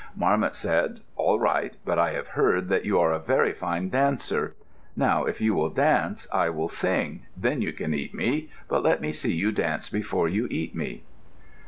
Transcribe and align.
Marmot 0.15 0.55
said, 0.55 1.01
"All 1.15 1.37
right; 1.37 1.75
but 1.85 1.99
I 1.99 2.09
have 2.13 2.29
heard 2.29 2.69
that 2.69 2.85
you 2.85 2.99
are 2.99 3.11
a 3.13 3.19
very 3.19 3.51
fine 3.53 3.89
dancer. 3.89 4.55
Now, 4.95 5.25
if 5.25 5.39
you 5.39 5.53
will 5.53 5.69
dance, 5.69 6.27
I 6.33 6.49
will 6.49 6.69
sing. 6.69 7.27
Then 7.37 7.61
you 7.61 7.71
can 7.71 7.93
eat 7.93 8.11
me, 8.15 8.49
but 8.67 8.81
let 8.81 8.99
me 8.99 9.11
see 9.11 9.35
you 9.35 9.51
dance 9.51 9.89
before 9.89 10.27
you 10.27 10.47
eat 10.49 10.73
me." 10.73 11.03